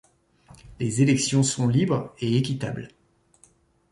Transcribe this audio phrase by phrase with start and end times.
[0.79, 2.87] Les élections sont libres et équitables.